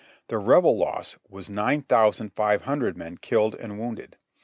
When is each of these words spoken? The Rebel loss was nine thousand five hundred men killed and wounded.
The 0.29 0.39
Rebel 0.39 0.75
loss 0.79 1.19
was 1.29 1.47
nine 1.47 1.83
thousand 1.83 2.33
five 2.33 2.63
hundred 2.63 2.97
men 2.97 3.17
killed 3.19 3.53
and 3.53 3.77
wounded. 3.79 4.17